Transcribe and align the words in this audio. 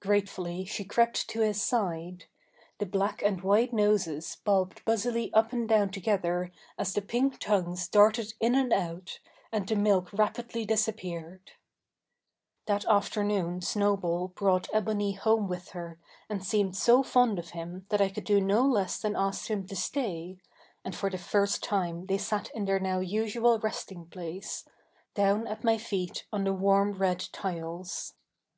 Gratefully 0.00 0.66
she 0.66 0.84
crept 0.84 1.26
to 1.30 1.40
his 1.40 1.62
side; 1.62 2.26
the 2.76 2.84
black 2.84 3.22
and 3.22 3.40
white 3.40 3.72
noses 3.72 4.36
bobbed 4.44 4.84
busily 4.84 5.32
up 5.32 5.50
and 5.50 5.66
down 5.66 5.88
together 5.88 6.52
as 6.76 6.92
the 6.92 7.00
pink 7.00 7.38
tongues 7.38 7.88
darted 7.88 8.34
in 8.38 8.54
and 8.54 8.70
out, 8.70 9.18
and 9.50 9.66
the 9.66 9.74
milk 9.74 10.12
rapidly 10.12 10.66
disappeared. 10.66 11.52
That 12.66 12.84
afternoon 12.84 13.62
Snowball 13.62 14.28
brought 14.34 14.68
Ebony 14.74 15.12
home 15.12 15.48
with 15.48 15.70
her 15.70 15.98
and 16.28 16.44
seemed 16.44 16.76
so 16.76 17.02
fond 17.02 17.38
of 17.38 17.52
him 17.56 17.86
that 17.88 18.02
I 18.02 18.10
could 18.10 18.24
do 18.24 18.42
no 18.42 18.66
less 18.66 18.98
than 19.00 19.16
ask 19.16 19.46
him 19.46 19.66
to 19.68 19.74
stay, 19.74 20.36
and 20.84 20.94
for 20.94 21.08
the 21.08 21.16
first 21.16 21.62
time 21.62 22.04
they 22.04 22.18
sat 22.18 22.50
in 22.50 22.66
their 22.66 22.78
now 22.78 23.00
usual 23.00 23.58
resting 23.58 24.04
place 24.04 24.66
down 25.14 25.46
at 25.46 25.64
my 25.64 25.78
feet 25.78 26.26
on 26.30 26.44
the 26.44 26.52
warm 26.52 26.92
red 26.92 27.20
tiles. 27.32 28.12